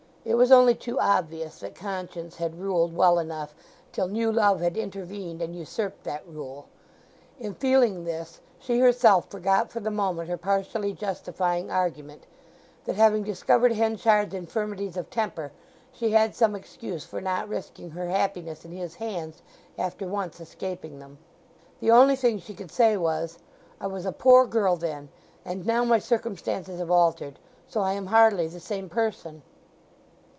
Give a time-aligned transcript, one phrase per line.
[0.23, 3.55] It was only too obvious that conscience had ruled well enough
[3.91, 6.67] till new love had intervened and usurped that rule.
[7.39, 13.71] In feeling this she herself forgot for the moment her partially justifying argument—that having discovered
[13.71, 15.51] Henchard's infirmities of temper,
[15.91, 19.41] she had some excuse for not risking her happiness in his hands
[19.75, 21.17] after once escaping them.
[21.79, 23.39] The only thing she could say was,
[23.79, 25.09] "I was a poor girl then;
[25.43, 29.41] and now my circumstances have altered, so I am hardly the same person."